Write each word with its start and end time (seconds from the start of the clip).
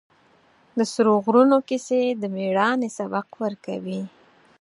د 0.77 0.79
سرو 0.93 1.13
غرونو 1.25 1.57
کیسې 1.69 2.01
د 2.21 2.23
مېړانې 2.35 2.89
سبق 2.97 3.27
ورکوي. 3.43 4.01